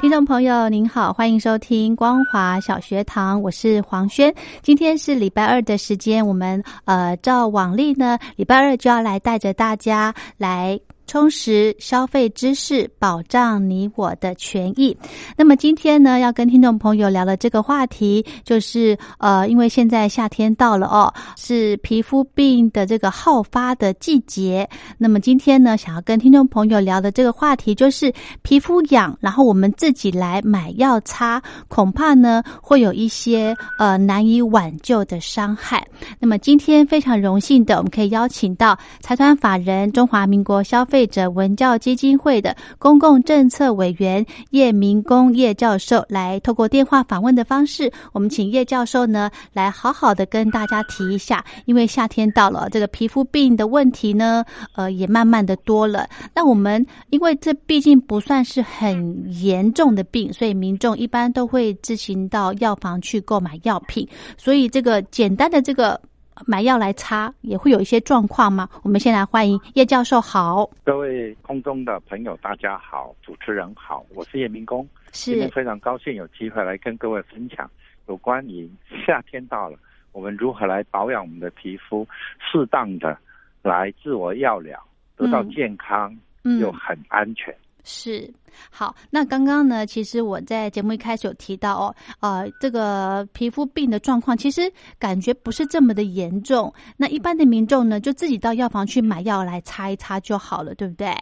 [0.00, 4.34] 听众朋友您好，欢迎收听光华小学堂，我是黄轩。
[4.62, 10.80] 今天是礼拜二的时间，我们呃照往例呢，礼拜二就要来带着大家来。
[11.10, 14.96] 充实消费知识，保障你我的权益。
[15.36, 24.68] 那么今天呢，要跟听众朋友聊的这个话题，就是呃，因为现在夏天到了哦，是皮肤病的这个好发的季节。
[24.98, 35.84] 那么今天呢，想要跟听众朋友聊的这个话题，就是皮肤痒，然后我们自己来买药擦，恐怕呢会有一些呃难以挽救的伤害。
[36.20, 40.99] 那么今天非常荣幸的，我们可以邀请到财团法人中华民国消费。
[41.06, 56.08] 者文教基金会的公共政策委员叶明公叶教授来透过电话访问的方式，我们请叶教授呢来好好的跟大家提一下，因为夏天到了，这个皮肤病的问题呢，呃，也慢慢的多了。
[56.34, 64.06] 那我们因为这毕竟不算是很严重的病，所以民众一般都会自行到药房去购买药品，
[64.36, 66.00] 所以这个简单的这个。
[66.46, 68.68] 买药来擦也会有一些状况吗？
[68.82, 77.70] 我们先来欢迎叶教授，好，各位空中的朋友，大家好，主持人好，我是叶明公，是，今天非常高兴有机会来跟各位分享
[78.08, 78.70] 有关于
[79.06, 79.78] 夏天到了，
[80.12, 82.06] 我们如何来保养我们的皮肤，
[82.38, 83.16] 适当的
[83.62, 84.82] 来自我药疗，
[85.16, 86.16] 得到健康
[86.60, 87.54] 又很安全。
[87.82, 88.32] 是
[88.70, 89.86] 好，那刚刚呢？
[89.86, 96.72] 其实我在节目一开始有提到哦，呃，这个皮肤病的状况其实感觉不是这么的严重。
[96.96, 101.14] 那一般的民众呢，就自己到药房去买药来擦一擦就好了，对不对？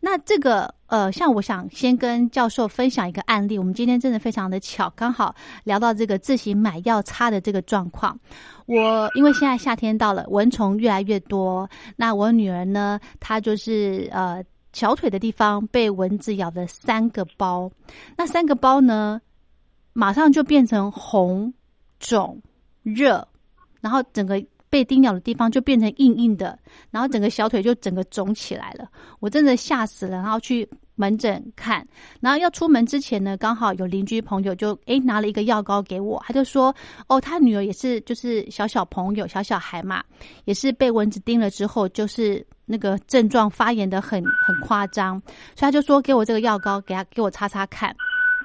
[0.00, 3.56] 那这个呃，像我想先跟教授分享一个案例。
[3.56, 8.18] 我们今天真的非常的巧，刚好聊到这个自行买药擦的这个状况。
[8.66, 14.42] 我因为现在夏天到了，蚊虫越来越多，那我女儿呢，她就是呃。
[14.72, 17.70] 小腿的地方被蚊子咬了三个包，
[18.16, 19.20] 那三个包呢，
[19.92, 21.52] 马上就变成红、
[21.98, 22.40] 肿、
[22.82, 23.26] 热，
[23.80, 26.58] 然后整个被叮咬的地方就变成硬硬的，
[26.90, 28.88] 然后整个小腿就整个肿起来了。
[29.20, 30.66] 我真的吓死了，然后去
[31.02, 31.86] 门诊看，
[32.20, 36.74] 然后要出门之前呢，刚好有邻居朋友就诶拿了一个药膏给我，他就说
[37.08, 40.02] 哦，他女儿也是就是小小朋友小小孩嘛，
[40.44, 42.46] 也是被蚊子叮了之后就是。
[42.64, 45.20] 那个症状发炎的很很夸张，
[45.54, 47.94] 所以他就说给我这个药膏，给他给我擦擦看。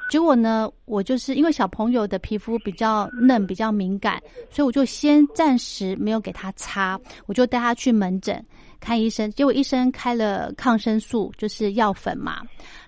[0.10, 8.44] 结果呢，我就是因为小朋友的皮肤比较嫩、比较敏感，所以我就先暂时没有给他擦，我就带他去门诊
[8.80, 9.30] 看医生。
[9.32, 12.42] 结果医生开了抗生素，就是药粉嘛。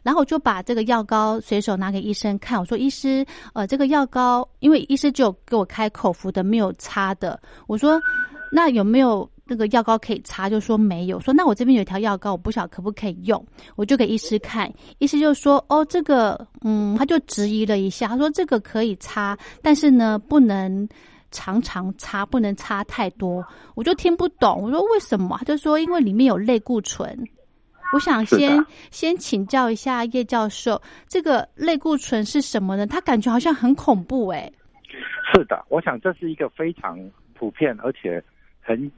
[0.03, 7.39] 然后我就把这个药膏随手拿给医生看，我说：“医师，呃，这个药膏，因为医师就给我开口服的，没有擦的。
[7.67, 8.01] 我说，
[8.51, 11.19] 那有没有？”那个药膏可以擦，就说没有。
[11.19, 13.43] 说那我这边有一条药膏，我不晓可不可以用，
[13.75, 14.71] 我就给医师看。
[14.99, 20.87] 医师就说：“哦，这个，嗯，他就质疑了一下，他说这个可以擦，但是呢，不能
[21.31, 23.45] 常常擦，不能擦太多。”
[23.75, 25.37] 我就听不懂，我说为什么？
[25.39, 27.17] 他就说因为里面有类固醇。
[27.93, 32.85] 我想先先请教一下叶教授，这个类固醇是什么呢？
[32.85, 34.51] 他感觉好像很恐怖哎。
[35.33, 36.99] 是的，我想这是一个非常
[37.33, 38.23] 普遍而且
[38.61, 38.91] 很。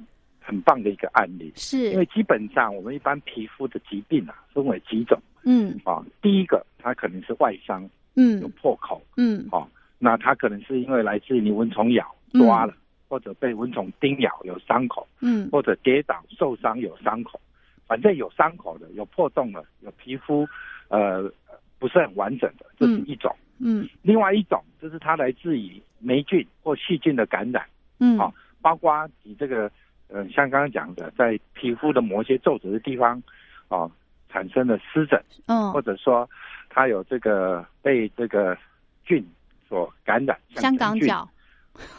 [0.44, 9.68] 很棒的一个案例，是因为基本上我们一般皮肤的疾病啊，分为几种，嗯啊，第一个它可能是外伤，嗯，有破口，嗯，啊，
[10.00, 12.74] 那它可能是因为来自于你蚊虫咬抓了，
[13.08, 17.40] 或者被蚊虫叮咬有伤口，嗯，或者跌倒受伤有伤口，
[17.88, 20.48] 反正有伤口的，有破洞的，有皮肤
[20.90, 21.32] 呃
[21.80, 27.66] 不是很完整的，这是一种，嗯，另外一种就是它来自于霉菌或细菌的感染，
[28.00, 28.32] 嗯，啊，
[28.62, 29.72] 包括你这个。
[30.14, 33.24] 呃，像刚刚讲的，在皮肤的某些皱褶的地方，
[33.70, 33.90] 哦，
[34.28, 36.30] 产生了湿疹，嗯，或者说
[36.68, 38.58] 它有这个被这个
[39.06, 39.26] 菌
[39.70, 41.26] 所感染，香港脚，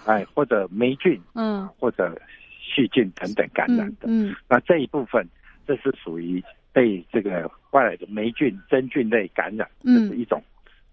[0.06, 2.20] 哎，或者霉菌，嗯，或者
[2.60, 4.06] 细菌等等感染的。
[4.06, 5.26] 嗯那这一部分，
[5.66, 6.42] 这是属于
[6.72, 10.08] 被这个外来的霉菌、真菌类感染，这嗯。
[10.08, 10.42] 是一种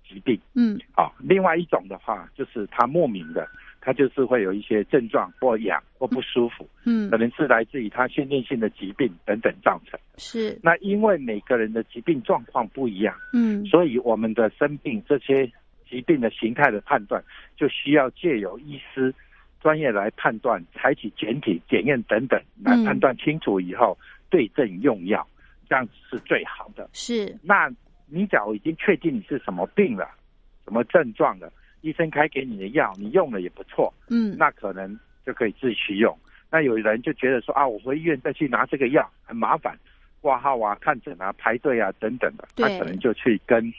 [0.08, 0.40] 疾病。
[0.54, 0.80] 嗯。
[0.94, 3.48] 啊，另外一种的话，就是它莫名的，
[3.80, 7.10] 它就是会有一些症状或痒或不舒服，嗯。
[7.10, 10.00] 可能是来自于它先天性的疾病等等造成。
[10.18, 10.60] 是。
[10.62, 13.66] 那因为每个人的疾病状况不一样，嗯。
[13.66, 15.50] 所以我们的生病这些
[15.90, 17.24] 疾病的形态的判断，
[17.58, 19.14] 就需要借由医师
[19.60, 23.98] 专业来判断，采取检体、检验等等来判断清楚以后，
[24.30, 25.28] 对症用药，
[25.68, 26.90] 这样是最好的。
[26.94, 27.70] 是那
[28.08, 30.10] 你假如已经确定你是什么病了，
[30.64, 31.52] 什么症状了，
[31.82, 36.16] 医生开给你的药，你用了也不错，嗯那可能就可以自己去用。
[36.52, 39.78] 那有人就觉得说啊，我回医院再去拿这个药很麻烦，
[40.22, 43.72] 挂号啊、看诊啊、排队啊等等的，他可能就去跟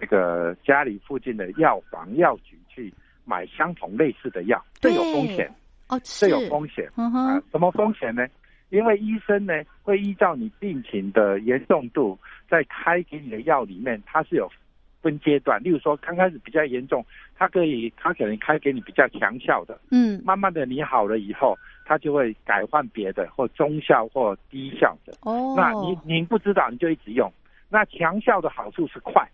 [0.00, 2.92] 这个家里附近的药房、药局去
[3.24, 5.54] 买相同类似的药，这有风险，
[5.88, 7.42] 哦是这有风险嗯啊哼。
[7.52, 8.26] 什么风险呢？
[8.70, 9.52] 因为医生呢
[9.82, 12.18] 会依照你病情的严重度，
[12.48, 14.50] 在开给你的药里面，它是有
[15.02, 15.62] 分阶段。
[15.62, 17.04] 例如说，刚开始比较严重，
[17.36, 25.12] 它可以，它可能开给你比较强效的，嗯慢慢的你好了以后，它就会改换别的或中效或低效的。
[25.22, 27.30] 哦那你你不知道，你就一直用。
[27.68, 29.28] 那强效的好处是快，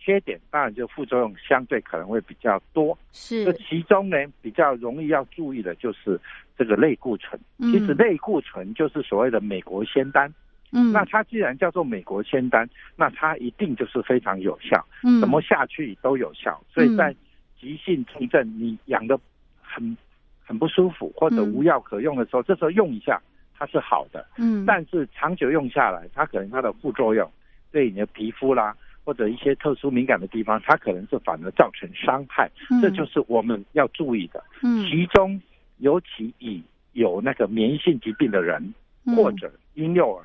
[0.00, 2.98] 缺点当然就副作用相对可能会比较多。
[3.12, 6.18] 是这是其中呢，比较容易要注意的就是
[6.56, 7.38] 这个类固醇。
[7.58, 10.32] 嗯其实类固醇就是所谓的美国仙丹。
[10.72, 16.60] 嗯那它既然叫做美国仙丹，那它一定就是非常有效，嗯怎么下去都有效。
[16.72, 17.14] 所以在
[17.60, 19.18] 急性重症你养的
[19.60, 19.96] 很
[20.44, 23.20] 很不舒服或者嗯无药可用的时候，这时候用一下
[23.58, 24.24] 它是好的。
[24.38, 27.28] 嗯但是长久用下来，它可能它的副作用
[27.72, 32.50] 对你的皮肤啦，或者一些特殊敏感的地方，它可能是反而造成伤害。
[32.70, 34.42] 嗯这就是我们要注意的。
[34.62, 35.40] 嗯其中
[35.78, 36.62] 尤其以
[36.92, 38.74] 有那个免疫性疾病的人，
[39.04, 40.24] 嗯或者婴幼儿，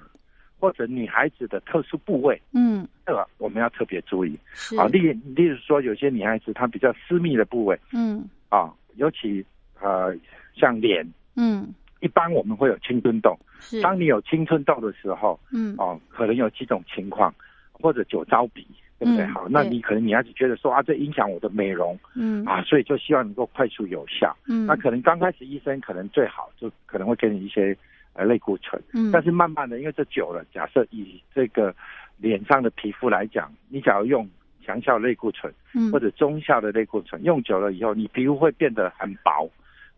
[0.60, 4.88] 或者女孩子的特殊部位，嗯这个我们要特别注意是啊。
[4.88, 9.46] 例例如说，有些女孩子她比较私密的部位嗯啊，尤其
[9.80, 10.14] 呃
[10.56, 13.38] 像脸，嗯一般我们会有青春痘。
[13.60, 17.34] 是当你有青春痘的时候，嗯哦，可能有几种情况，
[17.82, 18.66] 或者酒糟鼻，
[19.00, 19.26] 对不对？
[19.26, 24.36] 嗯好，那你可能你要是觉得说啊，这影响我的美容嗯啊，所以就希望能够快速有效。
[24.48, 27.76] 嗯那可能刚开始医生可能最好就可能会给你一些
[28.14, 31.76] 呃类固醇，嗯但是慢慢的，因为这久了，假设以这个
[32.18, 34.28] 脸上的皮肤来讲，你假如用
[34.66, 39.50] 强效类固醇嗯或者中效的类固醇，用久了以后，你皮肤会变得很薄，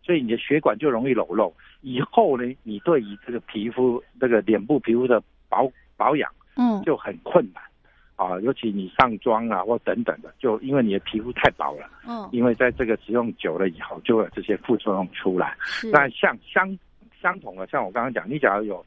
[0.02, 1.54] 所以你的血管就容易裸露。
[1.80, 6.82] 以后呢，你对于这个皮肤这个脸部皮肤的保保养嗯。
[6.84, 7.62] 就很困难。
[8.16, 12.28] 啊，尤其你上妆啊或等等的，就因为你的皮肤太薄了，嗯。
[12.32, 15.56] 因为在这个使用久了以后，就会有这些副作用出来。
[15.60, 15.88] 是。
[15.92, 16.76] 那像相
[17.22, 18.84] 相同的，像我刚刚讲，你假如有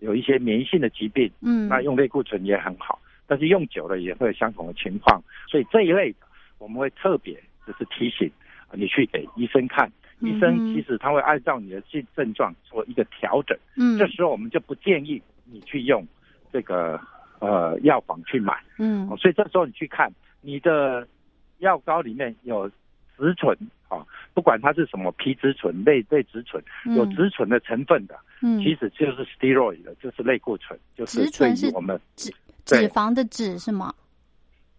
[0.00, 1.66] 有一些免疫性的疾病，嗯。
[1.66, 5.18] 那用类固醇也很好，但是用久了也会有相同的情况，
[5.48, 6.18] 所以这一类的
[6.58, 7.34] 我们会特别
[7.66, 8.30] 就是提醒
[8.68, 9.90] 啊你去给医生看，
[10.20, 13.96] 医生其实他会按照你的症症状做一个调整，嗯。
[13.98, 16.06] 这时候我们就不建议你去用
[16.54, 17.00] 这个
[17.40, 19.08] 呃药房去买，嗯。
[19.10, 20.08] 哦所以这时候你去看
[20.40, 21.04] 你的
[21.58, 22.70] 药膏里面有
[23.16, 23.56] 植醇
[23.88, 26.62] 啊，不管它是什么皮质醇、类类植醇，
[26.96, 28.62] 有植醇的成分的，嗯。
[28.62, 32.32] 其实就是 steroid 的，就是类固醇，就是对于我们脂
[32.64, 33.92] 脂肪的脂是吗？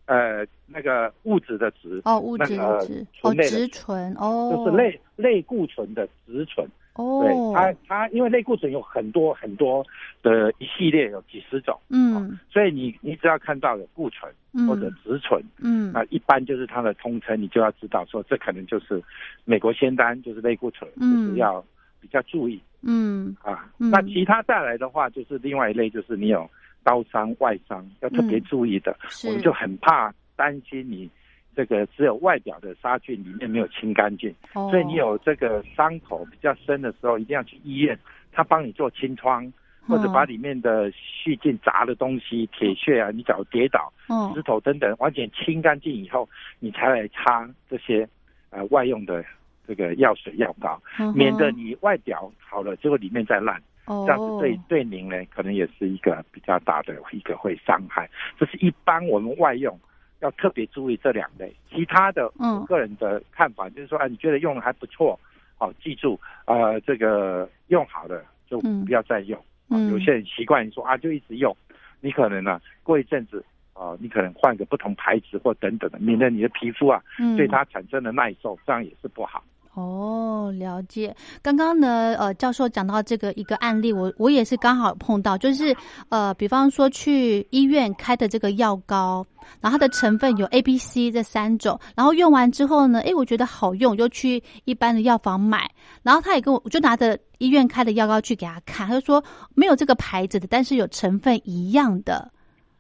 [0.05, 6.65] 呃那个物质的质，哦，物质那个的脂哦，醇类的植醇哦，就是类类固醇的植醇。
[6.95, 9.85] 对哦，它它因为类固醇有很多很多
[10.23, 12.39] 的一系列有几十种，嗯。
[12.49, 14.65] 所以你你只要看到有固醇嗯。
[14.65, 15.91] 或者植醇，嗯。
[15.91, 19.03] 那一般就是它的通称，你就要知道说这可能就是
[19.43, 21.27] 美国仙丹，就是类固醇，嗯。
[21.27, 21.63] 就是要
[21.99, 22.61] 比较注意。
[22.81, 23.35] 嗯。
[23.41, 23.69] 啊。
[23.77, 23.91] 嗯。
[23.91, 26.49] 那其他再来的话，就是另外一类，就是你有
[26.81, 28.43] 刀伤、外伤，要特别嗯。
[28.43, 28.95] 注意的。
[29.09, 29.27] 是。
[29.27, 31.09] 我们就很怕担心你
[31.55, 34.69] 这个只有外表的杀菌，里面没有清干净，哦。
[34.69, 37.97] 所以你有这个伤口比较深的时候，一定要去医院，
[38.31, 39.51] 他帮你做清创。
[39.88, 44.33] 或者嗯把里面的细菌杂的东西、铁屑啊，你假如跌倒，嗯。
[44.33, 48.09] 石头等等，完全清干净以后，你才来擦这些
[48.50, 49.24] 呃外用的
[49.67, 50.81] 这个药水药膏，
[51.13, 54.05] 免得你外表好了，结果里面再烂，哦。
[54.07, 58.09] 这样子对对您呢，可能也是一个比较大的一个会伤害。
[58.39, 59.79] 这是一般我们外用
[60.25, 62.55] 要特别注意这两类，其他的嗯。
[62.60, 65.17] 我个人的看法就是说，啊，你觉得用的还不错，
[65.58, 68.84] 好、记住，呃，这个用好了就嗯。
[68.86, 69.39] 不要再用。
[69.39, 69.91] 啊嗯。
[69.91, 71.55] 有些人习惯说啊，就一直用，
[72.01, 77.38] 你可能呢、过一阵子啊，你可能换个不同牌子或等等的，免得你的皮肤啊嗯。
[77.38, 79.44] 对它产生了耐受，这样也是不好。
[79.75, 81.13] 哦，了解。
[81.41, 85.75] 刚刚呢，呃，教授讲到这个一个案例，我我也是刚好碰到，就是
[86.08, 89.27] 呃，比方说去医院开的这个药膏，
[89.60, 95.70] 然后它的成分有 A、B、C 这三种，然后用完之后呢，诶，我觉得好用，就去一般的药房买，
[96.03, 99.22] 然后他也跟我，我就拿着医院开的药膏去给他看，他就说
[99.55, 102.32] 没有这个牌子的，但是有成分一样的，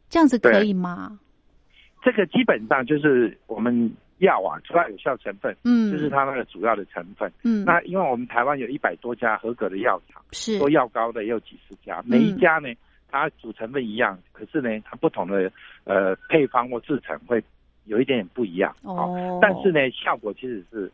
[0.09, 1.19] 这样子可以吗？
[2.01, 3.91] 这个基本上就是我们。
[4.19, 10.57] 药啊，主要有效成分，嗯，就是它那个主要的成分，嗯，那因为我们台湾有一百多家合格的药厂，是。
[10.57, 12.73] 做药膏的也有几十家，每一家呢，
[13.09, 15.51] 它主成分一样，可是呢，它不同的
[15.83, 17.43] 呃配方或制成会
[17.83, 20.89] 有一点点不一样，哦，但是呢，效果其实是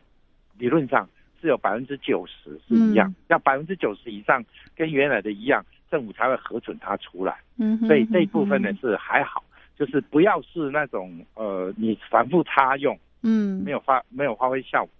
[0.58, 1.08] 理论上
[1.40, 9.44] 是有百分之九十是一样，要百分之九十以上跟原来的一样，政府才会核准它出来，嗯，所以这一部分呢是还好，
[9.78, 12.98] 就是不要是那种呃你反复擦用。
[13.22, 14.92] 嗯，没有发没有发挥效果，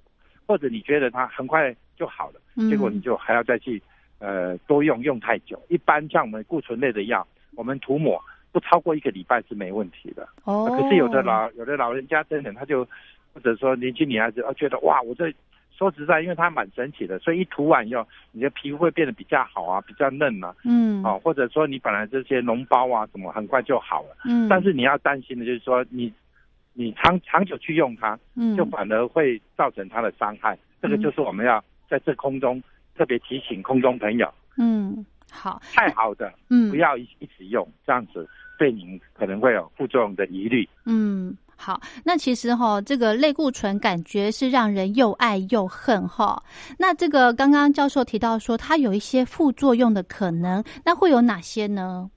[0.47, 3.83] 或者你觉得它很快就好了，结果你就还要再去
[4.19, 5.61] 呃多用用太久。
[5.69, 7.27] 一般像我们固醇类的药，
[7.57, 10.29] 我们涂抹不超过一个礼拜是没问题的。
[10.45, 12.87] 哦，可是有的老有的老人家真的他就
[13.35, 15.33] 或者说年轻女孩子啊觉得哇，我这
[15.71, 20.55] 说实在，因为它蛮神奇的，所以一涂完以后，你的皮肤会变得比较好啊，比较嫩啊。
[20.65, 24.17] 嗯，哦，或者说你本来这些脓包啊什么很快就好了。
[24.27, 26.13] 嗯，但是你要担心的就是说你。
[26.75, 30.59] 你长长久去用它，嗯，就反而会造成它的伤害。
[30.81, 32.63] 这个就是我们要在这空中
[32.97, 40.69] 特别提醒空中朋友，嗯，好，太好的，嗯，不要一一直用，这样子对您可能会有副作用的疑虑。
[40.85, 46.43] 嗯，好，那其实哈，这个类固醇感觉是让人又爱又恨哈。
[46.79, 52.11] 那这个刚刚教授提到说，它有一些副作用的可能，那会有哪些呢？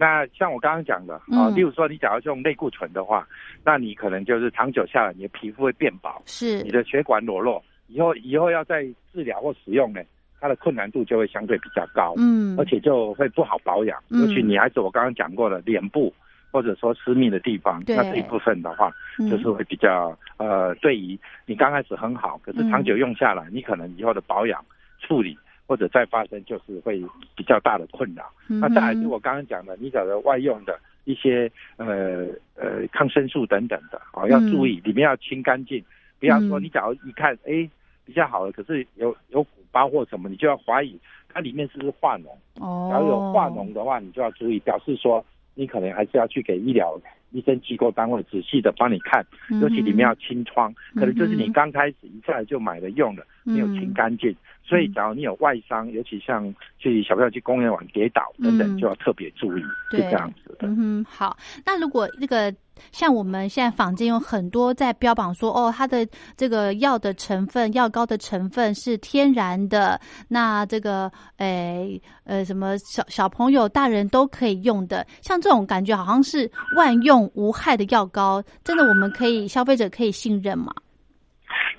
[0.00, 3.26] 那像我刚刚讲的啊，例如说你假如用类固醇的话，
[3.64, 6.62] 那你可能就是长久下来，你的皮肤会变薄，是。
[6.62, 10.00] 你的血管裸露，以后以后要再治疗或使用呢，
[10.40, 16.14] 它的困难度就会相对比较高，嗯，而且就会不好保养，尤其女孩子我刚刚讲过了，脸部
[16.52, 18.92] 或者说私密的地方，那这一部分的话，
[19.28, 24.64] 就是会比较呃，对于你刚开始很好，可是长久用下来，你可能以后的保养
[25.00, 25.36] 处理。
[25.68, 26.98] 或者再发生就是会
[27.36, 28.24] 比较大的困扰。
[28.46, 35.84] 那再来就我刚刚讲的，你找的外用的一些呃呃抗生素等等的啊，要注意里面要清干净，
[36.18, 37.68] 不要说你假如一看哎
[38.06, 40.98] 比较好了，可是有有鼓包或什么，你就要怀疑
[41.28, 42.28] 它里面是不是化脓。
[42.60, 42.88] 哦。
[42.90, 45.22] 然后有化脓的话，你就要注意，表示说
[45.54, 46.98] 你可能还是要去给医疗
[47.30, 49.24] 医生机构单位仔细的帮你看，
[49.60, 54.34] 尤其里面要清创，可能就是你刚开始一下来就买了用了，没有清干净。
[54.64, 60.68] 所以，假如你有外伤，尤其像去小朋友去公园玩跌倒等等，就要特别注意，是这样子的。
[60.68, 61.34] 嗯哼，好。
[61.64, 62.54] 那如果那个
[62.92, 66.06] 像我们现在坊间有很多在标榜说，哦，它的
[66.36, 80.72] 这个药的成分、药膏的成分是天然的，那这个诶呃什么小小朋友、大人都可以用的，像这种感觉好像是万用无害的药膏，真的我们可以消费者可以信任吗？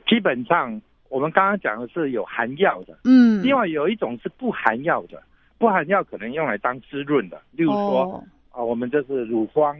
[0.07, 0.81] 基本上。
[1.11, 5.19] 我们刚刚讲的是有含药的，嗯，另外有一种是不含药的，
[5.57, 9.75] 不含药可能用来当滋润的，例如说啊，我们这是乳霜，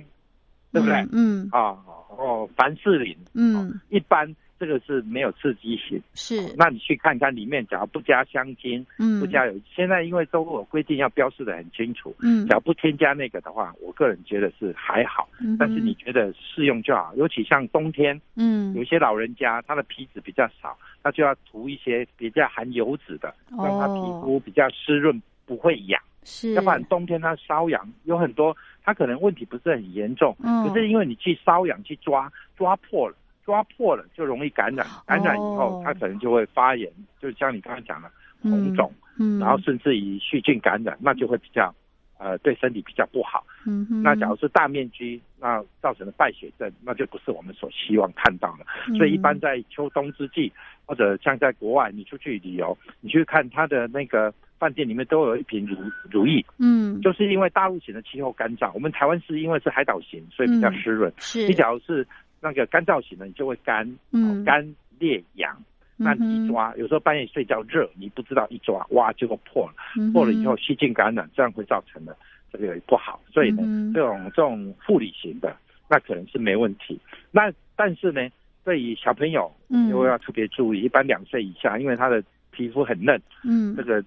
[0.72, 1.08] 对不对？
[1.12, 1.78] 嗯，啊，
[2.10, 4.36] 哦，凡士林，嗯，一般。
[4.60, 6.54] 这个是没有刺激性，是。
[6.58, 26.52] 那你去看看里面，假如不加香精，嗯，不加油，现在因为都有规定要标示的很清楚，嗯，只要不添加那个的话，我个人觉得是还好，嗯，但是你觉得适用就好，尤其像冬天，嗯，有些老人家他的皮脂比较少，他就要涂一些比较含油脂的，让他皮肤比较湿润，不会痒，是。
[26.52, 33.16] 要不然冬天他瘙痒，有很多他可能问题不是很严重，嗯，可是因为你去瘙痒去抓抓破了。
[33.46, 36.88] 抓破了就容易感染，感染以后它可能就会发炎，
[37.20, 38.08] 就像你刚才讲的
[38.44, 41.74] 红肿，嗯，然后甚至于细菌感染，那就会比较，
[42.20, 43.44] 呃，对身体比较不好。
[43.66, 48.96] 嗯哼，那假如是大面积，那造成的败血症，那就不是我们所希望看到的。
[48.96, 50.54] 所以一般在秋冬之际，
[50.86, 55.76] 或者像在国外，你出去旅游，你去看它的那个饭店里面都有一瓶如
[56.12, 61.12] 如意，嗯，就是因为大陆型的气候干燥，我们台湾是因为是海岛型，所以比较湿润。
[61.18, 62.06] 是，你假如是。
[62.42, 64.66] 那个干燥型的，你就会干，嗯干
[64.98, 65.62] 裂痒。
[65.98, 69.74] 那你一抓，有时候半夜睡觉热，你不知道一抓，哇，结果破了。
[70.14, 72.16] 破了以后细菌感染，这样会造成的
[72.50, 73.22] 这个不好。
[73.30, 75.54] 所以呢，这种这种护理型的，
[75.90, 76.98] 那可能是没问题。
[77.30, 78.26] 那但是呢，
[78.64, 80.80] 对于小朋友，嗯，又要特别注意。
[80.84, 84.02] 一般两岁以下，因为他的皮肤很嫩，嗯，这个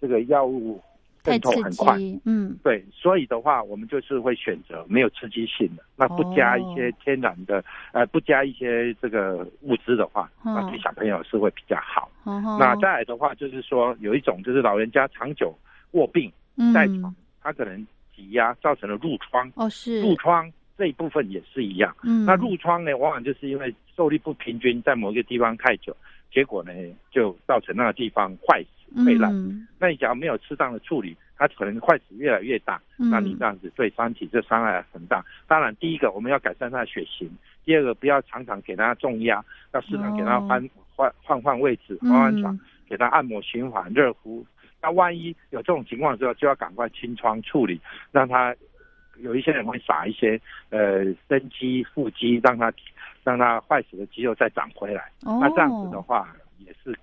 [0.00, 0.80] 这个药物
[1.22, 1.98] 太渗透很快。
[2.24, 12.10] 嗯，对，所以的话，我们就是会选择没有刺激性的，那不加一些哦天然的，呃，不加一些这个物质的话，嗯那对小朋友是会比较好。
[12.24, 12.56] 哦。
[12.58, 15.54] 那再来的话，就是说有一种就是老人家长久
[15.92, 16.32] 卧病
[16.72, 21.94] 在床，嗯他可能挤压造成了褥疮，哦是，褥疮这一部分也是一样。
[22.02, 25.94] 嗯，那褥疮呢，往往就是因为受力不平均，在某一个地方太久，
[26.32, 26.72] 结果呢
[27.10, 29.32] 就造成那个地方坏死溃烂。
[29.32, 32.78] 嗯那你假如没有适当的处理，它可能坏死越来越大。
[32.98, 35.24] 嗯那你这样子对身体这伤害很大。
[35.46, 37.30] 当然，第一个我们要改善它的血型，
[37.64, 39.42] 第二个不要常常给它重压，
[39.72, 44.44] 要适当给它换、换换换位置，换换床，给它按摩循环、热敷。
[44.82, 47.80] 那万一有这种情况之后，就要赶快清创处理，
[48.12, 48.54] 让它
[49.22, 52.70] 有一些人会撒一些呃生肌、腹肌，让它
[53.24, 55.10] 让它坏死的肌肉再长回来。
[55.24, 56.94] 哦，那这样子的话也是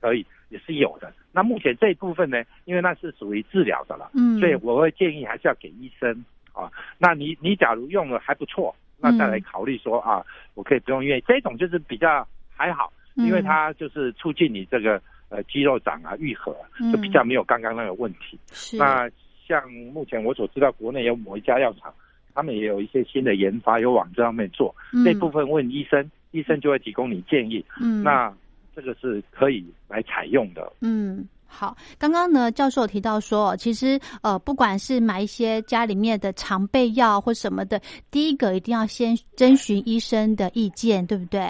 [0.00, 1.12] 可以，也是有的。
[1.32, 6.70] 那目前这一部分呢，因为那是属于治疗的了，嗯，所以我会建议还是要给医生啊。
[6.98, 10.24] 那你你假如用了还不错，那再来考虑说啊，
[10.54, 16.56] 我可以不用，因为这种就是比较还好，因为嗯它就是促进你这个呃肌肉长啊愈合，
[16.92, 18.38] 就比较没有刚刚那个问题。
[18.78, 19.10] 那
[19.46, 21.94] 像目前我所知道，国内有某一家药厂，
[22.34, 24.74] 他们也有一些新的研发，有往这方面做。
[25.04, 27.64] 这部分问医生，医生就会提供你建议。
[27.80, 28.34] 嗯，那
[28.76, 30.72] 这个是可以来采用的。
[30.80, 31.26] 嗯。
[31.48, 37.80] 好，刚刚呢，教授有提到说，其实呃，不管是买一些家里面的常备药或什么的，
[38.10, 41.40] 第一个一定要先征询医生的意见，对不对？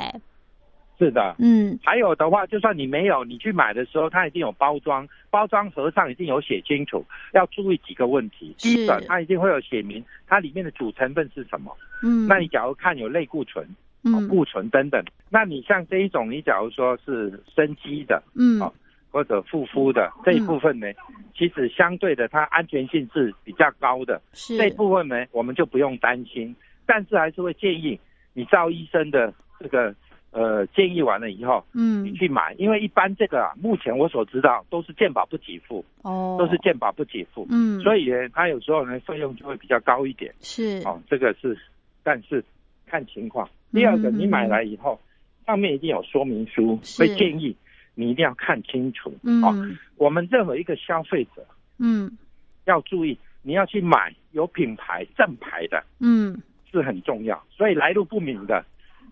[0.98, 7.02] 是的，嗯还有的话，就算你没有，你去买的时候，它一定有包装，包装盒上一定有写清楚，
[7.32, 8.54] 要注意几个问题。
[8.58, 11.74] 第一个，它一定会有写明它里面的主成分是什么。
[12.02, 13.68] 嗯，那你假如看有类固醇、哦
[14.06, 14.28] 嗯。
[14.28, 18.60] 固醇等等，那你像这一种，你假如说是生机的嗯。
[18.60, 18.72] 哦
[19.12, 20.86] 或者护肤的这一部分呢，
[21.34, 24.20] 其实相对的它安全性是比较高的。
[24.34, 24.58] 是。
[24.58, 27.98] 这一部分呢，我们就不用担心，但是还是会建议
[28.34, 29.94] 你照医生的这个
[30.32, 32.04] 呃建议完了以后，嗯。
[32.04, 40.30] 你嗯去买，因为一般这个啊，目前我所知道都是健保不给付，哦，都是健保不给付，嗯，所以呢，它有时候呢费用就会比较高一点。
[40.40, 40.82] 是。
[40.84, 41.56] 哦，这个是，
[42.02, 42.44] 但是
[42.86, 43.48] 看情况。
[43.72, 44.98] 第二个，嗯你买来以后，
[45.44, 47.54] 上面一定有说明书，会建议
[47.94, 49.10] 你一定要看清楚。
[49.42, 51.44] 哦，嗯我们任何一个消费者
[51.78, 52.16] 嗯
[52.64, 57.42] 要注意，你要去买有品牌、正牌的，嗯是很重要。
[57.50, 58.64] 所以来路不明的，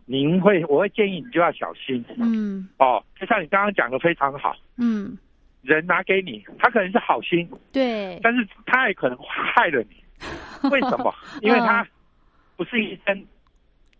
[0.06, 2.02] 您会，我会建议你就要小心。
[2.16, 5.18] 嗯哦，就像你刚刚讲的非常好，嗯，
[5.62, 9.96] 人拿给你，他可能是好心，对，但是他也可能害了你。
[10.70, 11.12] 为什么？
[11.42, 11.86] 因为他
[12.56, 13.24] 不是医生，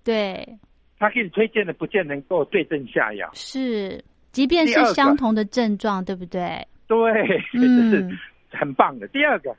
[0.04, 0.58] 对。
[0.96, 3.28] 他给你推荐的不见能够对症下药。
[3.34, 6.66] 是，即便是相同的症状，对不对？
[6.86, 7.12] 对，
[7.52, 8.18] 这嗯是
[8.56, 9.08] 很棒的。
[9.08, 9.54] 第二个，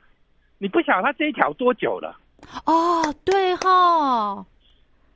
[0.58, 2.18] 你不晓得他这一条多久了，
[2.64, 4.44] 哦，对哈，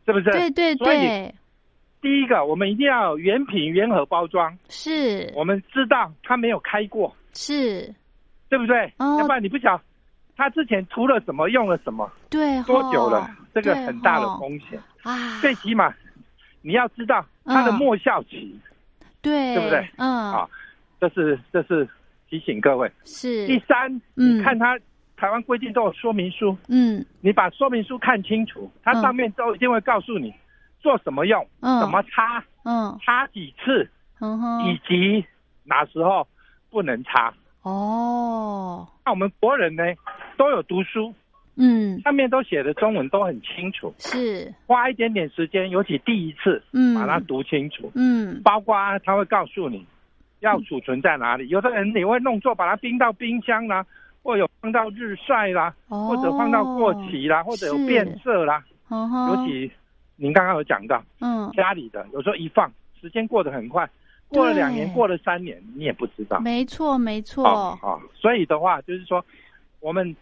[0.05, 0.31] 是不是？
[0.31, 1.35] 对对对，
[2.03, 5.33] 第一个，我们一定要原品原盒包装，是。
[5.35, 7.93] 我们知道他没有开过，是，
[8.49, 8.85] 对不对？
[8.99, 9.19] 哦。
[9.19, 9.83] 要不然你不晓得
[10.37, 14.79] 他之前涂了什么，用了什么，对多久了，这个很大的风险。
[15.03, 15.93] 啊，最起码
[16.63, 18.55] 你要知道它的嗯末效期，
[19.23, 19.89] 对，对不对？
[19.97, 20.49] 嗯，啊
[21.01, 21.89] 这是这是
[22.29, 22.91] 提醒各位。
[23.05, 24.39] 是，第三，嗯。
[24.39, 24.79] 你看它
[25.17, 27.05] 台湾规定都有说明书，嗯。
[27.21, 30.35] 你把说明书看清楚，它嗯上面都一定会告诉你
[30.81, 32.99] 做什么用，嗯，怎么擦，嗯。
[33.05, 33.89] 擦几次，
[34.21, 35.25] 嗯哼，以及
[35.65, 36.27] 哪时候
[36.69, 37.33] 不能擦。
[37.63, 39.83] 哦，那我们国人呢
[40.37, 41.15] 都有读书，
[41.61, 42.01] 嗯。
[42.01, 46.95] 上面都写的中文都很清楚，是，花一点点时间，尤其第一次嗯。
[46.95, 48.41] 把它读清楚，嗯。
[48.43, 49.87] 包括他会告诉你
[50.41, 51.49] 要储存在哪里。
[51.49, 53.85] 有的人你会弄错，把它冰到冰箱啦，
[54.23, 58.65] 或有放到日晒啦，哦，或者放到过期啦，或者有变色啦。
[58.89, 59.71] 哦，尤其
[60.17, 62.71] 您刚刚有讲到嗯，家里的，有时候一放
[63.01, 63.89] 时间过得很快，
[64.29, 66.41] 过了两年，过了三年，你也不知道。
[66.41, 67.45] 没错没哦错，
[67.83, 69.25] 哦，所以的话就是说，
[69.81, 70.15] 我们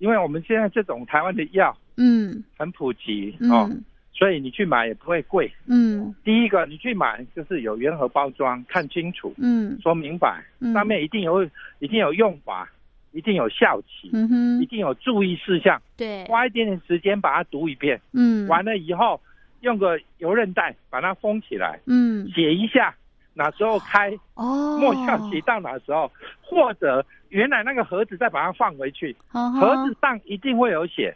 [0.00, 2.42] 因为我们现在这种台湾的药嗯。
[2.58, 5.50] 很普及哦，嗯所以你去买也不会贵。
[5.66, 6.14] 嗯。
[6.24, 9.78] 第一个，你去买就是有原盒包装，看清楚，嗯。
[9.80, 10.72] 说明白，嗯。
[10.74, 11.44] 上面一定有
[11.78, 12.70] 一定有用法，
[13.12, 19.20] 一定有效期，嗯哼，一定有注意事项，对，花一点点时间把它读一遍，嗯，完了以后
[19.60, 22.28] 用个油韧带把它封起来，嗯。
[22.30, 22.94] 写一下
[23.34, 26.10] 哪时候开，哦，末效期到哪时候，
[26.42, 31.12] 或者原来那个盒子再把它放回去，盒子上一定会有写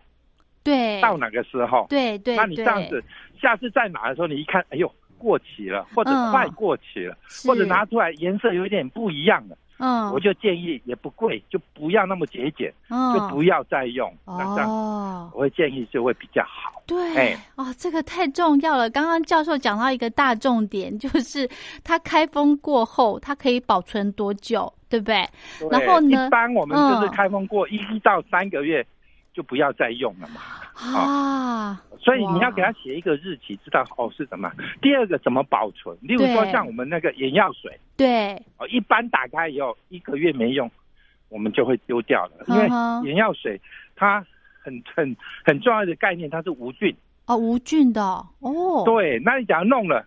[0.65, 1.01] 对。
[1.01, 1.87] 到哪个时候。
[1.89, 3.03] 对对，那你这样子，
[3.41, 7.47] 下次再拿的时候，你一看，哎呦，过期了，或者嗯快过期了，是。
[7.47, 13.15] 或者拿出来颜色有一点不一样了，嗯，我就建议也不贵，就不要那么节俭，嗯。
[13.15, 14.13] 就不要再用。
[14.25, 16.83] 哦，我会建议就会比较好。
[16.87, 17.37] 对，哎。
[17.57, 18.89] 哦，这个太重要了。
[18.91, 21.49] 刚刚教授讲到一个大重点，就是
[21.83, 25.29] 它开封过后，它可以保存多久，对不对？
[25.61, 26.27] 对然后呢？
[26.27, 27.11] 一般我们就是嗯。
[27.11, 28.85] 开封过一到三个月
[29.33, 30.41] 就不要再用了嘛。
[30.75, 34.51] 啊，所以你要哇给他写一个日期，知道哦是什么。
[34.83, 35.97] 第二个怎么保存？
[36.01, 37.79] 例如说像我们那个眼药水。
[37.97, 40.69] 对，哦，一般打开以后一个月没用，
[41.29, 42.69] 我们就会丢掉了，因为
[43.09, 43.61] 眼药水
[43.95, 44.25] 它
[44.61, 46.95] 很很很重要的概念，它是无菌。
[47.27, 48.03] 哦，无菌的
[48.41, 50.05] 哦，对，那你假如弄了，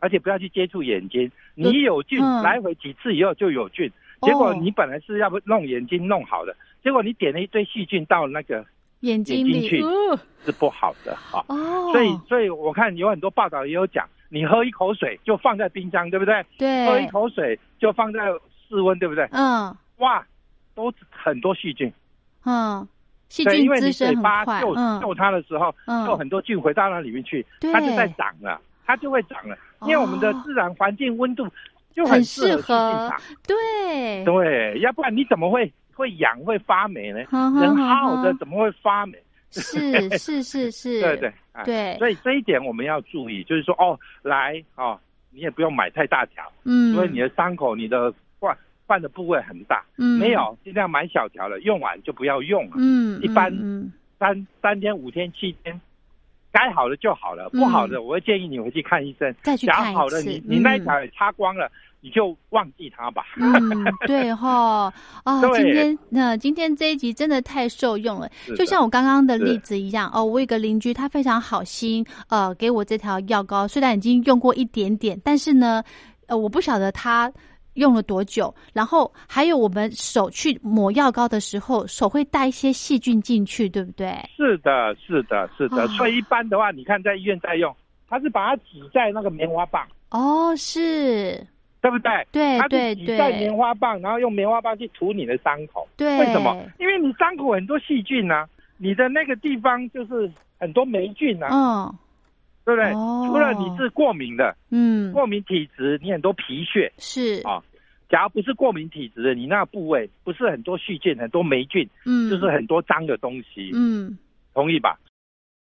[0.00, 2.42] 而且不要去接触眼睛，你有菌，嗯。
[2.42, 3.90] 来回几次以后就有菌。
[4.20, 4.26] 哦。
[4.28, 8.64] 结果你本来是要不弄眼睛弄好的，结果你点了一堆细菌到那个
[9.00, 11.44] 眼睛里，去哦，是不好的啊。
[11.48, 16.44] 哦，所以，所以我看有很多报道也有讲，你喝一口水就放在冰箱，对不对？
[16.58, 16.86] 对。
[16.86, 18.20] 喝一，口水就放在
[18.68, 19.28] 室温，对不对？
[19.32, 19.74] 嗯。
[19.98, 20.24] 哇，
[20.74, 21.92] 都很多细菌。
[22.44, 22.86] 嗯，
[23.28, 25.00] 细对，菌因为你嘴巴快，救嗯。
[25.00, 26.06] 救它的时候，嗯。
[26.06, 29.56] 就很多菌回到那里面去，它就在长了，它就会长了。
[29.82, 31.46] 因为我们的哦自然环境温度
[31.94, 33.20] 就很适合细菌适合长。
[33.46, 37.22] 对，对，要不然你怎么会会痒会发霉呢？
[37.30, 39.16] 哼哼人哼好好的怎么会发霉？
[39.50, 44.98] 是是是是，对对哎对所以这一点我们要注意，就是说哦，来哦，
[45.30, 49.82] 你也不用买太大条，嗯，因为你的伤口、你的患患的部位很大。
[49.96, 52.72] 嗯没，有，尽量买小条的，用完就不要用了。
[52.78, 55.80] 嗯，一般嗯三三天、五天、七天，
[56.58, 59.32] 该好了就好了，嗯不好的我会建议你回去看医生。
[59.42, 63.22] 再去看一好的，次你你那条也擦光了，你就忘记它吧。
[63.36, 64.92] 嗯，对哈，
[65.22, 75.82] 啊，今天那、今天这一集真的太受用了，就像我刚刚的例子一样哦，我有个邻居，他非常好心，呃，给我这条药膏，虽然已经用过一点点，但是呢，
[76.26, 77.32] 呃，我不晓得他。
[77.74, 78.54] 用了多久？
[78.72, 84.12] 然后还有我们手去抹药膏的时候，手会带一些细菌进去，对不对？
[84.36, 85.82] 是的，是的，是的。
[85.82, 87.74] 啊所以一般的话，你看在医院在用，
[88.08, 91.46] 它是把它挤在那个棉花棒，哦，是，
[91.80, 92.10] 对不对？
[92.58, 95.86] 它是对对挤在棉花棒，然后用棉花棒去涂你的伤口。
[95.96, 96.56] 对，为什么？
[96.78, 101.94] 因为你伤口很多细菌啊，你的那个地方就是很多霉菌啊，嗯
[102.68, 102.92] 对不对？
[102.92, 103.24] 哦。
[103.26, 106.92] 除了你是过敏的，嗯，过敏体质，你很多皮屑。
[106.98, 107.62] 是，啊。
[108.10, 114.18] 假如不是过敏体质的，你那个部位不是很多细菌、很多霉菌，嗯，就是很多脏的东西，嗯。
[114.52, 114.98] 同意吧？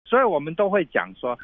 [0.04, 1.36] 所以我们都会讲说，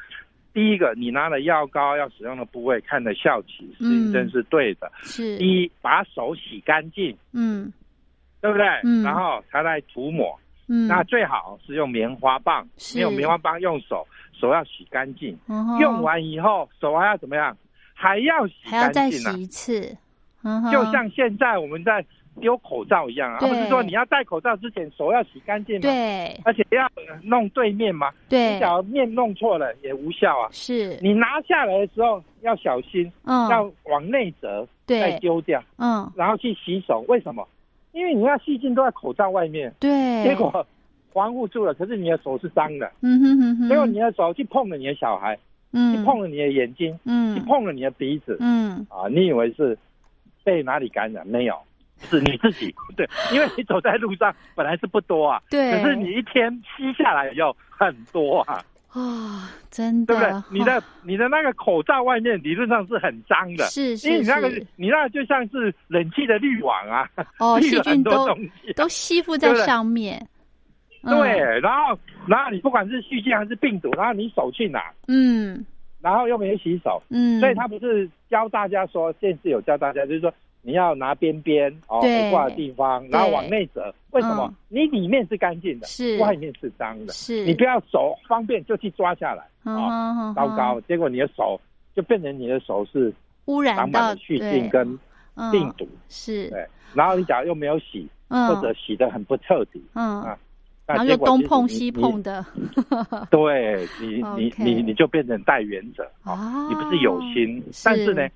[0.53, 4.13] 第一个，你拿了药膏要使用的部位看的效期，是嗯。
[4.13, 4.89] 真是对的。
[5.03, 7.71] 是，第一，把手洗干净，嗯。
[8.39, 8.65] 对不对？
[8.85, 9.03] 嗯。
[9.03, 10.39] 然后才来涂抹。
[10.67, 12.97] 嗯，那最好是用棉花棒，是。
[12.97, 15.37] 没有棉花棒用手，手要洗干净。
[15.47, 17.55] 嗯用完以后，手还要怎么样？
[17.93, 19.39] 还要洗还要再干净！
[19.39, 19.97] 一次，
[20.71, 22.03] 就像现在我们在
[22.39, 26.89] 丢口罩一样啊，不是说你要戴口罩之前手要洗干净吗？，对而且要
[27.21, 28.09] 弄对面嘛。
[28.27, 30.49] 对你假如面弄错了也无效啊。
[30.51, 37.05] 是，你拿下来的时候要小心，嗯要往内折，再对丢掉，嗯然后去洗手。
[37.07, 37.47] 为什么？
[37.91, 40.65] 因为你要细菌都在口罩外面，对，结果
[41.13, 45.37] 防护住了，可是你的手是脏的，嗯哼哼哼，结果你的手去碰了你的小孩，
[45.73, 45.93] 嗯。
[45.95, 47.35] 去嗯碰了你的眼睛，嗯。
[47.35, 48.85] 去嗯碰了你的鼻子，嗯。
[48.89, 49.77] 啊，你以为是
[50.43, 51.25] 被哪里感染？
[51.27, 51.55] 没有，
[52.09, 52.73] 是你自己。
[52.97, 60.13] 对，因为你走在路上本来是不多啊，对，可是你一天吸下来要很多啊，啊真的。
[60.13, 60.59] 对不对？
[60.59, 63.63] 你的你的那个口罩外面理论上是很脏的。
[63.65, 67.07] 是是因为你那个，你那个就像是冷气的滤网啊，
[67.39, 68.71] 哦， 滤细了很多菌都东西。
[68.71, 70.27] 啊、都吸附在上面，嗯
[71.03, 75.65] 对，然后然后你不管是细菌还是病毒，然后你手去拿，嗯。
[76.01, 80.33] 然后又没有洗手，嗯，所以他不是教大家说，电视有教大家，就是说
[80.63, 83.93] 你要拿边边哦不挂的地方，然后往内折。
[84.09, 84.47] 为什么？
[84.47, 86.17] 嗯你里面是干净的，是。
[86.17, 87.13] 外面是脏的。
[87.13, 87.45] 是。
[87.45, 91.61] 你不要手方便就去抓下来，啊哦，糟糕，结果你的手
[91.95, 93.13] 就变成你的手是
[93.45, 94.99] 污染到长满了细菌跟
[95.35, 96.49] 嗯病毒，是。
[96.49, 96.65] 对。
[96.95, 98.47] 然后你假如又没有洗，嗯。
[98.47, 100.23] 或者洗的很不彻底，嗯。
[100.23, 100.35] 啊，
[100.93, 102.45] 然后又那结果其实东碰西碰的，
[103.31, 108.27] 对你你你你就变成带原者啊、啊你不是有心，但是呢，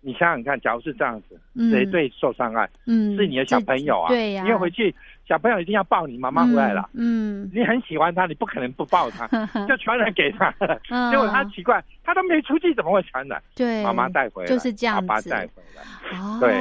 [0.00, 2.68] 你想想看，假如是这样子，嗯谁最受伤害？
[2.86, 4.94] 嗯是你的小朋友啊，对呀，因为回去
[5.28, 10.50] 小朋友一定要抱你妈妈回来了，嗯，你很喜欢他，你不可能不抱他， 嗯就传染给他
[11.10, 13.42] 结果他奇怪，他都没出去，怎么会传染？
[13.56, 15.82] 对妈妈带回来，就是这样子爸爸带回来。
[16.18, 16.52] 啊，对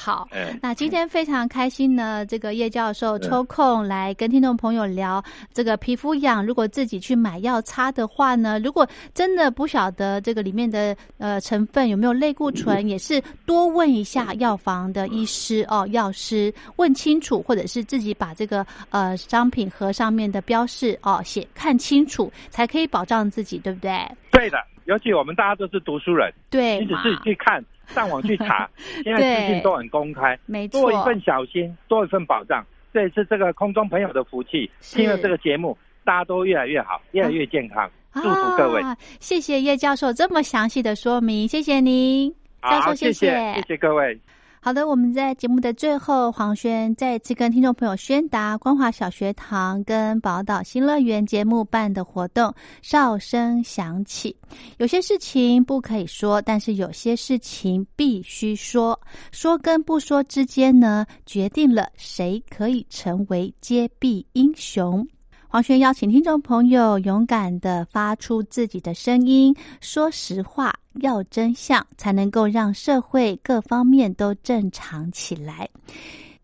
[0.00, 0.58] 好，哎。
[0.62, 3.20] 那今天非常开心呢，这个叶教授嗯。
[3.28, 23.90] 抽空来跟听众朋友聊这个皮肤痒，如果自己去买药擦的话呢，如果真的不晓得这个里面的呃成分有没有类固醇，也是多问一下药房的医师哦，药师问清楚，或者是自己把这个呃商品盒上面的标示哦写看清楚，才可以保障自己，对不对？
[24.30, 24.56] 对的，
[24.90, 28.68] 尤其我们大家都是读书人，对嘛，你只是去看，上网去查，
[29.04, 34.68] 现在资讯都很公开，没错，多一份小心，多一份保障，这也是这个空中朋友的福气。
[34.80, 38.82] 是听了这个节目，大家都越来越好，越来越健康，祝福各位。
[38.82, 38.96] 啊！
[39.20, 42.28] 谢谢叶教授这么详细的说明，谢谢您，
[42.60, 44.18] 教授，好，谢谢谢谢各位。
[44.62, 54.36] 好的，我们在节目的最后，黄轩再次跟听众朋友宣达光华小学堂跟宝岛新乐园节目办的活动，哨声响起。
[54.76, 59.00] 有些事情不可以说，但是有些事情必须说。
[59.32, 65.08] 说跟不说之间呢，决定了谁可以成为揭弊英雄。
[65.48, 75.68] 黄轩邀请听众朋友勇敢的发出自己的声音，说实话，要真相，才能够让社会各方面都正常起来。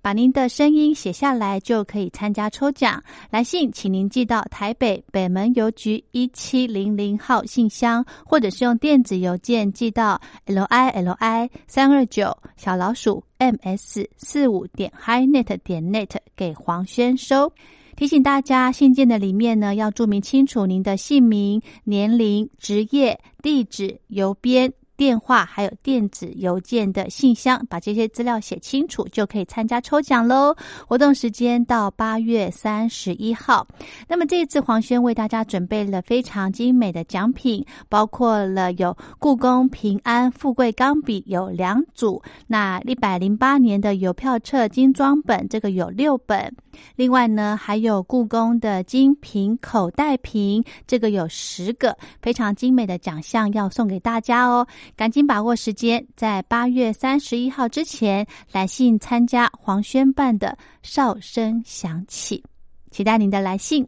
[0.00, 3.02] 把您的声音写下来，就可以参加抽奖。
[3.28, 17.52] 来信请您寄到台北北门邮局一七零零号信箱，或者是用电子邮件寄到 l i l i 三二九小老鼠 m s 四五点 hi net 点 net 给黄轩收。
[17.96, 24.70] 提醒大家，信件的里面呢，要注明清楚您的姓名、年龄、职业、地址、邮编。
[24.98, 30.56] 电话还有电子邮件的信箱，把这些资料写清楚，就可以参加抽奖喽。
[30.88, 33.66] 活动时间到八月三十一号。
[34.08, 46.50] 那么这一次黄轩为大家准备了非常精美的奖品，包括了有故宫平安富贵钢笔有两组，那一百零八年的邮票册精装本这个有六本，
[46.94, 54.66] 另外呢还有故宫的精品口袋瓶，这个有十个，非常精美的奖项要送给大家哦。
[54.96, 62.42] 赶紧把握时间，在八月三十一号之前来信参加黄轩办的哨声响起，
[62.90, 63.86] 期待您的来信。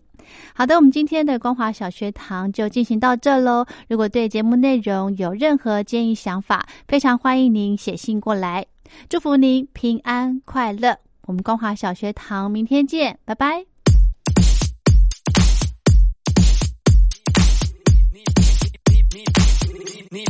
[0.55, 3.65] 好的，我们今天的光华小学堂就进行到这喽。
[3.89, 8.67] 如果对节目内容有任何建议想法，非常欢迎您写信过来。
[9.09, 11.08] 祝福您平安快乐。
[11.29, 13.67] 我们光华小学堂明天见，拜拜。
[20.11, 20.25] 你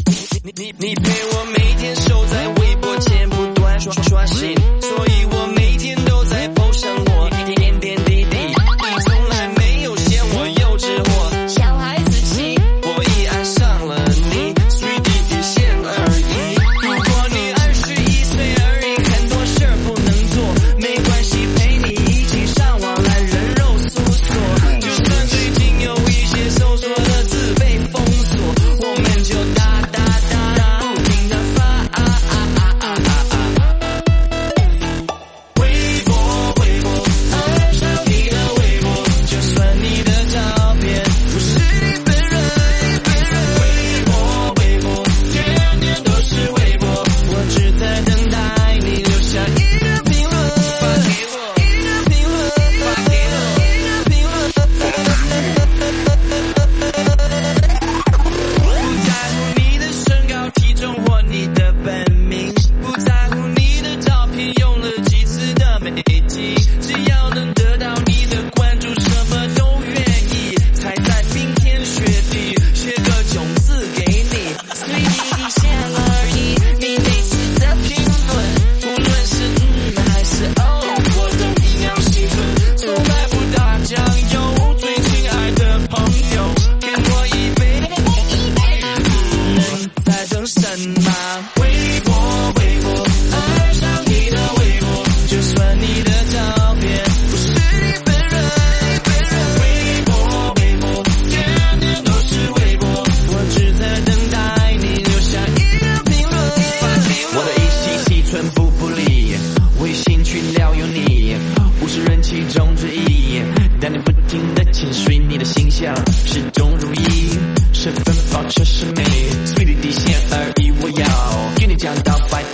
[0.57, 5.47] 你你陪我每天守在微博前不断刷刷新，所以我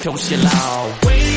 [0.05, 1.34] 穷谢老。